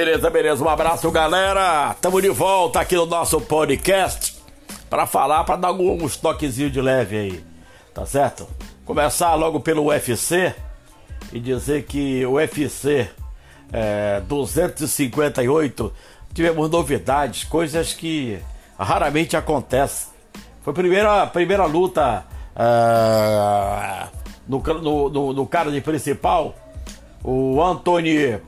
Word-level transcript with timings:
Beleza, 0.00 0.30
beleza. 0.30 0.64
Um 0.64 0.68
abraço, 0.70 1.10
galera. 1.10 1.94
Tamo 2.00 2.22
de 2.22 2.30
volta 2.30 2.80
aqui 2.80 2.96
no 2.96 3.04
nosso 3.04 3.38
podcast 3.38 4.34
para 4.88 5.04
falar, 5.06 5.44
para 5.44 5.56
dar 5.56 5.68
alguns 5.68 6.16
toquezinhos 6.16 6.72
de 6.72 6.80
leve 6.80 7.18
aí, 7.18 7.44
tá 7.92 8.06
certo? 8.06 8.48
Começar 8.86 9.34
logo 9.34 9.60
pelo 9.60 9.88
UFC 9.88 10.54
e 11.34 11.38
dizer 11.38 11.82
que 11.84 12.24
o 12.24 12.36
UFC 12.36 13.10
é, 13.70 14.22
258 14.22 15.92
tivemos 16.32 16.70
novidades, 16.70 17.44
coisas 17.44 17.92
que 17.92 18.38
raramente 18.78 19.36
acontecem. 19.36 20.08
Foi 20.62 20.70
a 20.70 20.74
primeira, 20.76 21.26
primeira 21.26 21.66
luta 21.66 22.24
uh, 22.56 24.08
no, 24.48 24.62
no, 24.80 25.10
no, 25.10 25.32
no 25.34 25.46
cara 25.46 25.70
de 25.70 25.82
principal, 25.82 26.54
o 27.22 27.62
Anthony, 27.62 28.40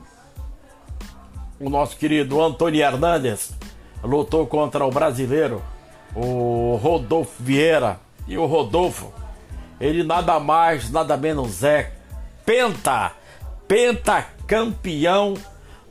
o 1.63 1.69
nosso 1.69 1.95
querido 1.95 2.41
Anthony 2.41 2.81
Hernandes, 2.81 3.53
lutou 4.03 4.45
contra 4.45 4.85
o 4.85 4.91
brasileiro, 4.91 5.63
o 6.13 6.77
Rodolfo 6.81 7.31
Vieira. 7.39 7.99
E 8.27 8.37
o 8.37 8.45
Rodolfo, 8.45 9.13
ele 9.79 10.03
nada 10.03 10.39
mais, 10.39 10.89
nada 10.89 11.15
menos 11.17 11.63
é 11.63 11.93
penta, 12.45 13.13
pentacampeão 13.67 15.35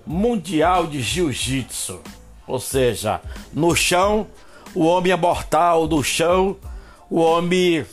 mundial 0.07 0.87
de 0.87 1.01
jiu-jitsu. 1.01 2.01
Ou 2.47 2.59
seja, 2.59 3.21
no 3.53 3.75
chão, 3.75 4.27
o 4.75 4.85
homem 4.85 5.13
é 5.13 5.17
mortal, 5.17 5.87
no 5.87 6.03
chão, 6.03 6.57
o 7.09 7.21
homem 7.21 7.87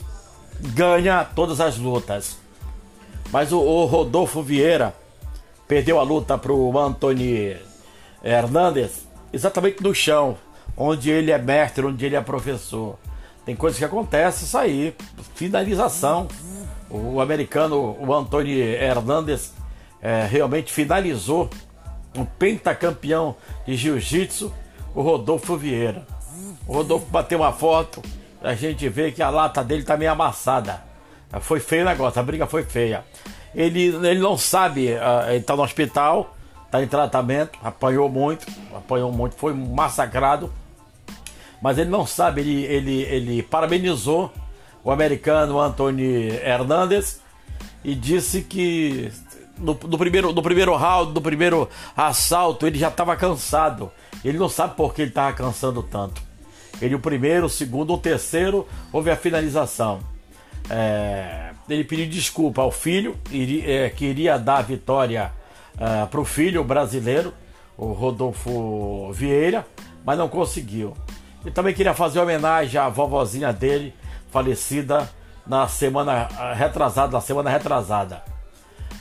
ganha 0.60 1.24
todas 1.24 1.62
as 1.62 1.78
lutas. 1.78 2.38
Mas 3.32 3.52
o, 3.52 3.60
o 3.60 3.86
Rodolfo 3.86 4.42
Vieira 4.42 4.94
perdeu 5.68 6.00
a 6.00 6.04
luta 6.04 6.38
para 6.38 6.52
o 6.52 6.78
Anthony 6.78 7.69
Hernandes 8.24 9.08
exatamente 9.32 9.82
no 9.82 9.94
chão, 9.94 10.38
onde 10.76 11.10
ele 11.10 11.32
é 11.32 11.38
mestre, 11.38 11.86
onde 11.86 12.06
ele 12.06 12.16
é 12.16 12.22
professor. 12.22 12.98
Tem 13.46 13.56
coisas 13.56 13.80
que 13.80 13.86
acontecem, 13.86 14.46
isso 14.46 14.58
aí, 14.58 14.96
finalização. 15.36 16.28
O 16.90 17.22
americano, 17.22 17.96
o 18.00 18.14
Anthony 18.14 18.60
Hernandes, 18.60 19.54
é, 20.02 20.26
realmente 20.26 20.72
finalizou 20.72 21.50
um 22.16 22.26
pentacampeão 22.26 23.36
de 23.66 23.76
jiu-jitsu, 23.76 24.54
o 24.96 25.02
Rodolfo 25.02 25.56
Vieira. 25.56 26.06
O 26.68 26.74
Rodolfo 26.74 27.06
bateu 27.08 27.40
uma 27.40 27.52
foto, 27.52 28.02
a 28.42 28.54
gente 28.54 28.88
vê 28.90 29.12
que 29.12 29.22
a 29.22 29.30
lata 29.30 29.64
dele 29.64 29.84
tá 29.84 29.98
meio 29.98 30.12
amassada. 30.12 30.84
Foi 31.42 31.60
feio 31.60 31.84
o 31.84 31.86
negócio, 31.86 32.20
a 32.20 32.24
briga 32.24 32.48
foi 32.48 32.64
feia. 32.64 33.04
Ele, 33.54 33.88
ele 33.88 34.20
não 34.20 34.38
sabe, 34.38 34.94
uh, 34.94 35.30
ele 35.32 35.44
tá 35.44 35.56
no 35.56 35.64
hospital, 35.64 36.36
tá 36.70 36.82
em 36.84 36.88
tratamento, 36.88 37.58
apanhou 37.64 38.10
muito, 38.10 38.46
apanhou 38.76 39.12
muito, 39.12 39.36
foi 39.36 39.54
massacrado. 39.54 40.52
Mas 41.62 41.78
ele 41.78 41.90
não 41.90 42.06
sabe, 42.06 42.42
ele, 42.42 42.64
ele, 42.64 43.02
ele 43.04 43.44
parabenizou 43.44 44.32
o 44.84 44.92
americano 44.92 45.60
Anthony 45.60 46.30
Hernandes 46.30 47.22
e 47.84 47.94
disse 47.94 48.42
que 48.42 49.12
no, 49.58 49.78
no, 49.84 49.98
primeiro, 49.98 50.32
no 50.32 50.42
primeiro 50.42 50.76
round, 50.76 51.14
no 51.14 51.22
primeiro 51.22 51.70
assalto, 51.96 52.66
ele 52.66 52.80
já 52.80 52.88
estava 52.88 53.16
cansado. 53.16 53.92
Ele 54.24 54.38
não 54.38 54.50
sabe 54.50 54.76
por 54.76 54.94
que 54.94 55.02
ele 55.02 55.10
estava 55.10 55.34
cansando 55.34 55.84
tanto. 55.84 56.22
Ele, 56.82 56.96
o 56.96 57.00
primeiro, 57.00 57.48
o 57.48 57.50
segundo, 57.50 57.94
o 57.94 57.98
terceiro, 57.98 58.68
houve 58.92 59.12
a 59.12 59.16
finalização. 59.16 60.00
É, 60.70 61.52
ele 61.68 61.84
pediu 61.84 62.08
desculpa 62.08 62.62
ao 62.62 62.72
filho, 62.72 63.18
é, 63.66 63.90
que 63.90 64.06
iria 64.06 64.38
dar 64.38 64.58
a 64.58 64.62
vitória 64.62 65.32
é, 65.80 66.06
para 66.06 66.20
o 66.20 66.26
filho 66.26 66.64
brasileiro, 66.64 67.34
o 67.78 67.94
Rodolfo 67.94 69.12
Vieira, 69.14 69.66
mas 70.06 70.18
não 70.18 70.28
conseguiu. 70.28 70.94
E 71.46 71.52
também 71.52 71.74
queria 71.74 71.94
fazer 71.94 72.20
homenagem 72.20 72.80
à 72.80 72.90
vovozinha 72.90 73.54
dele, 73.54 73.94
falecida 74.30 75.10
na 75.48 75.68
semana 75.68 76.28
retrasada, 76.54 77.14
na 77.14 77.22
semana 77.22 77.50
retrasada. 77.50 78.22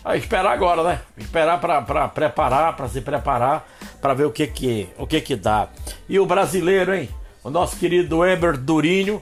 A 0.04 0.16
esperar 0.16 0.53
agora, 0.53 0.82
né? 0.84 1.00
Esperar 1.16 1.60
para 1.60 2.08
preparar, 2.08 2.76
para 2.76 2.88
se 2.88 3.00
preparar, 3.00 3.69
para 4.00 4.14
ver 4.14 4.24
o 4.24 4.30
que 4.30 4.47
que 4.47 4.88
o 4.97 5.06
que 5.06 5.20
que 5.20 5.34
dá. 5.34 5.69
E 6.08 6.19
o 6.19 6.24
brasileiro, 6.24 6.94
hein? 6.94 7.08
O 7.42 7.50
nosso 7.50 7.76
querido 7.76 8.24
Eber 8.24 8.56
Durinho 8.56 9.20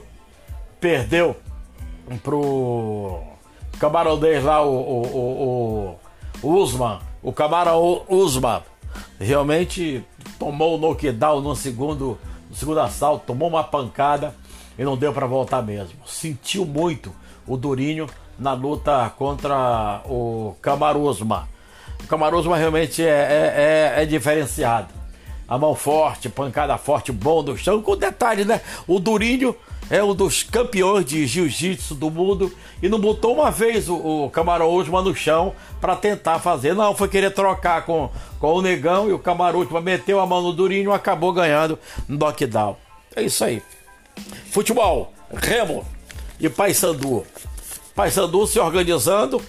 perdeu 0.79 1.35
pro 2.23 3.21
camaronês 3.79 4.43
lá, 4.43 4.61
o, 4.61 4.69
o, 4.71 5.97
o, 6.41 6.47
o 6.47 6.53
Usman. 6.61 6.99
O 7.27 7.33
camarão 7.33 8.03
Usman 8.07 8.61
realmente 9.19 10.01
tomou 10.39 10.75
o 10.75 10.77
knockdown 10.77 11.41
no 11.41 11.57
segundo, 11.57 12.17
no 12.49 12.55
segundo 12.55 12.79
assalto, 12.79 13.25
tomou 13.27 13.49
uma 13.49 13.65
pancada 13.65 14.33
e 14.79 14.83
não 14.85 14.95
deu 14.95 15.11
para 15.11 15.27
voltar 15.27 15.61
mesmo. 15.61 15.99
Sentiu 16.05 16.65
muito 16.65 17.13
o 17.45 17.57
Durinho 17.57 18.07
na 18.39 18.53
luta 18.53 19.11
contra 19.17 20.01
o 20.05 20.55
Camaruzma. 20.61 21.49
O 22.01 22.07
Camaruzma 22.07 22.55
realmente 22.55 23.03
é, 23.03 23.09
é, 23.09 23.97
é, 23.97 24.03
é, 24.03 24.05
diferenciado. 24.05 24.87
A 25.49 25.57
mão 25.57 25.75
forte, 25.75 26.29
pancada 26.29 26.77
forte, 26.77 27.11
bom 27.11 27.43
do 27.43 27.57
chão. 27.57 27.81
Com 27.81 27.97
detalhe, 27.97 28.45
né? 28.45 28.61
O 28.87 29.01
Durinho 29.01 29.53
é 29.89 30.03
um 30.03 30.13
dos 30.13 30.43
campeões 30.43 31.05
de 31.05 31.25
jiu-jitsu 31.25 31.95
do 31.95 32.09
mundo 32.09 32.51
e 32.81 32.89
não 32.89 32.99
botou 32.99 33.33
uma 33.33 33.49
vez 33.49 33.87
o, 33.87 34.25
o 34.25 34.29
Camaruzma 34.29 35.01
no 35.01 35.15
chão 35.15 35.53
para 35.79 35.95
tentar 35.95 36.39
fazer. 36.39 36.73
Não, 36.73 36.93
foi 36.93 37.07
querer 37.07 37.31
trocar 37.31 37.85
com, 37.85 38.09
com 38.39 38.53
o 38.53 38.61
Negão 38.61 39.09
e 39.09 39.13
o 39.13 39.19
Camaruzma 39.19 39.81
meteu 39.81 40.19
a 40.19 40.25
mão 40.25 40.41
no 40.41 40.51
Durinho 40.51 40.91
e 40.91 40.93
acabou 40.93 41.31
ganhando 41.31 41.79
no 42.07 42.17
knockdown. 42.17 42.75
É 43.15 43.23
isso 43.23 43.43
aí. 43.43 43.61
Futebol, 44.51 45.13
Remo 45.33 45.85
e 46.39 46.49
Paysandu. 46.49 47.25
Paysandu 47.95 48.45
se 48.45 48.59
organizando 48.59 49.41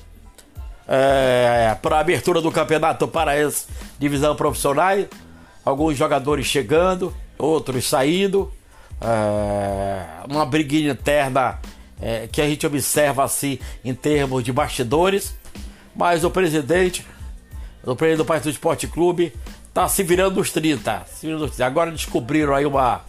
é, 0.87 1.77
para 1.83 1.97
a 1.97 2.01
abertura 2.01 2.41
do 2.41 2.51
Campeonato 2.51 3.07
Paraense 3.09 3.67
Divisão 3.99 4.35
Profissional. 4.37 4.97
Alguns 5.65 5.99
jogadores 5.99 6.47
chegando, 6.47 7.15
outros 7.37 7.87
saindo. 7.87 8.51
É, 9.01 10.05
uma 10.29 10.45
briguinha 10.45 10.93
interna 10.93 11.59
é, 12.01 12.29
que 12.31 12.41
a 12.41 12.49
gente 12.49 12.67
observa 12.67 13.25
assim 13.25 13.59
em 13.85 13.95
termos 13.95 14.43
de 14.43 14.53
bastidores. 14.53 15.35
Mas 15.95 16.25
o 16.25 16.31
presidente, 16.31 17.05
o 17.85 17.97
presidente 17.97 18.19
do 18.19 18.25
Partido 18.25 18.51
Esporte 18.51 18.87
Clube, 18.87 19.33
tá 19.75 19.89
se 19.89 20.03
virando 20.03 20.37
nos 20.37 20.53
30. 20.53 21.05
Se 21.13 21.27
virando 21.27 21.43
nos 21.43 21.51
30. 21.51 21.67
Agora 21.67 21.91
descobriram 21.91 22.55
aí 22.55 22.65
uma 22.65 23.03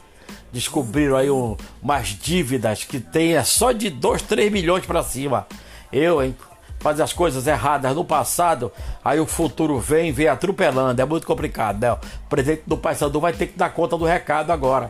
descobriram 0.52 1.16
aí 1.16 1.30
um, 1.30 1.56
umas 1.82 2.08
dívidas 2.08 2.84
que 2.84 3.00
tem 3.00 3.36
é 3.36 3.44
só 3.44 3.72
de 3.72 3.90
2, 3.90 4.24
3 4.24 4.52
milhões 4.52 4.86
para 4.86 5.04
cima. 5.04 5.48
Eu, 5.92 6.24
hein? 6.24 6.36
Fazer 6.80 7.04
as 7.04 7.12
coisas 7.12 7.46
erradas 7.46 7.94
no 7.94 8.06
passado, 8.06 8.72
aí 9.04 9.20
o 9.20 9.26
futuro 9.26 9.80
vem, 9.80 10.12
vem 10.12 10.28
atropelando. 10.28 11.02
É 11.02 11.06
muito 11.06 11.28
complicado, 11.28 11.82
né? 11.82 11.92
O 11.92 12.00
presidente 12.30 12.64
do 12.66 12.78
Paysandu 12.78 13.20
vai 13.20 13.34
ter 13.34 13.48
que 13.48 13.58
dar 13.58 13.70
conta 13.70 13.98
do 13.98 14.06
recado 14.06 14.52
agora. 14.52 14.90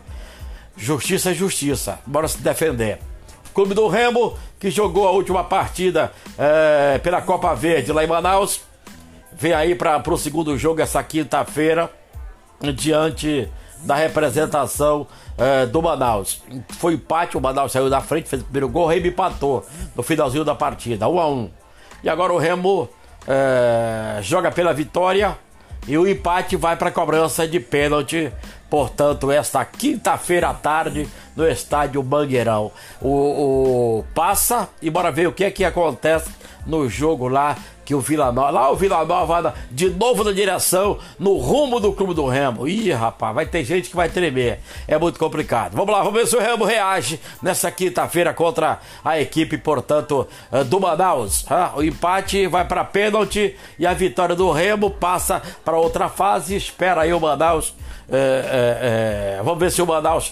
Justiça 0.78 1.32
é 1.32 1.34
justiça. 1.34 2.00
Bora 2.06 2.28
se 2.28 2.40
defender. 2.40 3.00
Clube 3.54 3.74
do 3.74 3.88
Remo, 3.88 4.38
que 4.60 4.70
jogou 4.72 5.08
a 5.08 5.12
última 5.12 5.44
partida 5.44 6.12
é, 6.38 6.98
pela 7.00 7.22
Copa 7.22 7.54
Verde 7.54 7.92
lá 7.92 8.04
em 8.04 8.08
Manaus. 8.08 8.62
Vem 9.34 9.54
aí 9.54 9.76
para 9.76 10.02
o 10.06 10.18
segundo 10.18 10.58
jogo 10.58 10.82
essa 10.82 11.02
quinta-feira, 11.04 11.92
diante 12.76 13.50
da 13.84 13.96
representação 13.96 15.08
é, 15.38 15.66
do 15.66 15.82
Manaus. 15.82 16.42
Foi 16.78 16.94
empate, 16.94 17.38
o 17.38 17.42
Manaus 17.42 17.72
saiu 17.72 17.90
da 17.90 18.02
frente, 18.02 18.30
fez 18.30 18.42
o 18.42 18.46
primeiro 18.46 18.70
gol, 18.70 18.86
o 18.86 18.88
Remo 18.88 19.08
empatou 19.08 19.66
no 19.96 20.04
finalzinho 20.04 20.44
da 20.44 20.56
partida, 20.56 21.08
1 21.08 21.14
um 21.14 21.20
a 21.20 21.28
1 21.28 21.34
um. 21.34 21.52
E 22.04 22.10
agora 22.10 22.34
o 22.34 22.38
Remo 22.38 22.90
é, 23.28 24.20
joga 24.22 24.52
pela 24.52 24.74
vitória 24.74 25.38
e 25.88 25.98
o 25.98 26.08
empate 26.08 26.56
vai 26.56 26.76
para 26.76 26.92
cobrança 26.92 27.48
de 27.48 27.60
pênalti. 27.60 28.32
Portanto, 28.70 29.32
esta 29.32 29.66
quinta-feira 29.66 30.50
à 30.50 30.54
tarde 30.54 31.08
no 31.36 31.48
estádio 31.48 32.04
Mangueirão. 32.04 32.72
O, 33.02 33.10
o, 33.10 34.06
passa 34.14 34.70
e 34.82 34.90
bora 34.90 35.12
ver 35.12 35.28
o 35.28 35.32
que 35.32 35.44
é 35.44 35.52
que 35.52 35.66
acontece 35.66 36.30
no 36.70 36.88
jogo 36.88 37.28
lá 37.28 37.58
que 37.90 37.96
o 37.96 38.00
Vila 38.00 38.32
Nova, 38.32 38.52
lá 38.52 38.70
o 38.70 38.76
Vila 38.76 39.04
Nova 39.04 39.52
de 39.72 39.90
novo 39.90 40.24
na 40.24 40.32
direção, 40.32 41.00
no 41.18 41.38
rumo 41.38 41.80
do 41.80 41.92
Clube 41.92 42.14
do 42.14 42.28
Remo. 42.28 42.68
Ih, 42.68 42.92
rapaz, 42.92 43.34
vai 43.34 43.48
ter 43.48 43.64
gente 43.64 43.90
que 43.90 43.96
vai 43.96 44.08
tremer. 44.08 44.60
É 44.88 44.96
muito 44.96 45.18
complicado. 45.18 45.74
Vamos 45.74 45.92
lá, 45.92 46.04
vamos 46.04 46.14
ver 46.14 46.28
se 46.28 46.36
o 46.36 46.40
Remo 46.40 46.66
reage 46.66 47.20
nessa 47.42 47.72
quinta-feira 47.72 48.32
contra 48.32 48.78
a 49.04 49.20
equipe, 49.20 49.58
portanto, 49.58 50.28
eh, 50.52 50.64
do 50.64 50.80
Manaus. 50.80 51.44
O 51.76 51.82
empate 51.82 52.46
vai 52.46 52.64
para 52.64 52.84
pênalti 52.84 53.58
e 53.80 53.88
a 53.88 53.94
vitória 53.96 54.36
do 54.36 54.52
Remo 54.52 54.92
passa 54.92 55.42
para 55.66 55.76
outra 55.76 56.10
fase. 56.10 56.56
Espera 56.56 57.02
aí 57.02 57.12
o 57.12 57.20
Manaus. 57.20 57.74
É, 58.12 58.18
é, 58.18 59.38
é, 59.40 59.44
vamos 59.44 59.60
ver 59.60 59.72
se 59.72 59.82
o 59.82 59.88
Manaus 59.88 60.32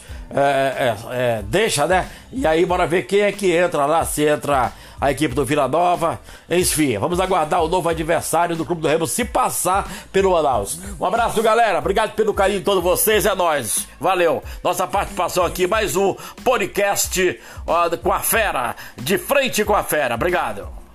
deixa, 1.46 1.88
né? 1.88 2.08
E 2.32 2.46
aí, 2.46 2.66
bora 2.66 2.86
ver 2.86 3.04
quem 3.04 3.22
é 3.22 3.32
que 3.32 3.52
entra 3.52 3.88
lá. 3.88 4.06
Se 4.06 4.24
entra 4.24 4.74
a 5.00 5.12
equipe 5.12 5.34
do 5.34 5.46
Vila 5.46 5.68
Nova. 5.68 6.20
Enfim, 6.50 6.98
vamos 6.98 7.20
aguardar 7.20 7.64
o 7.64 7.68
novo 7.68 7.90
adversário 7.90 8.56
do 8.56 8.66
Clube 8.66 8.82
do 8.82 8.88
Remo 8.88 9.08
se 9.08 9.24
passar 9.24 9.88
pelo 10.12 10.32
Manaus. 10.32 10.80
Um 11.00 11.06
abraço, 11.06 11.42
galera. 11.42 11.80
Obrigado 11.80 12.14
pelo 12.14 12.34
carinho 12.34 12.60
de 12.60 12.66
todos 12.66 12.84
vocês. 12.84 13.26
É 13.26 13.36
nóis. 13.36 13.88
Valeu. 14.00 14.44
Nossa 14.64 14.88
participação 14.88 15.46
aqui, 15.46 15.68
mais 15.68 15.96
um 15.96 16.16
podcast 16.44 17.40
ó, 17.66 17.90
com 17.98 18.12
a 18.12 18.20
fera. 18.20 18.76
De 18.98 19.18
frente 19.18 19.64
com 19.64 19.76
a 19.76 19.84
fera. 19.84 20.16
Obrigado. 20.16 20.87